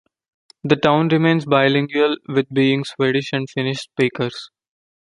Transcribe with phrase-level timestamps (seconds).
[0.63, 4.49] The town remains bilingual with being Swedish and Finnish speakers.